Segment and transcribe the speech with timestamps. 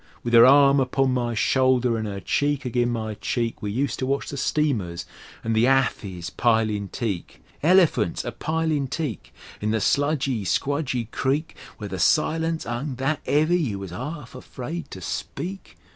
[0.23, 4.29] With 'er arm upon my shoulder an' 'er cheek agin' my cheek We useter watch
[4.31, 5.05] the steamers
[5.43, 7.39] an' the hathis pilin' teak.
[7.63, 13.59] Elephints a pilin' teak In the sludgy, squdgy creek, Where the silence 'ung that 'eavy
[13.59, 15.77] you was 'arf afraid to speak!